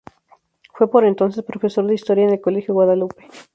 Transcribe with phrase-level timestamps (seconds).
[0.73, 3.27] Fue por entonces profesor de Historia en el Colegio Guadalupe.